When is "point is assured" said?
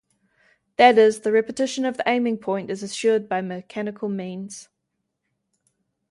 2.39-3.29